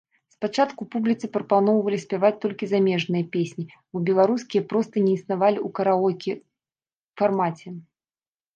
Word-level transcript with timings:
Спачатку 0.35 0.81
публіцы 0.93 1.25
прапаноўвалі 1.35 1.97
спяваць 2.05 2.39
толькі 2.45 2.69
замежныя 2.73 3.29
песні, 3.37 3.65
бо 3.91 3.97
беларускіх 4.09 4.61
проста 4.73 4.95
не 5.05 5.13
існавала 5.19 5.57
ў 5.59 5.77
караоке-фармаце. 5.79 7.67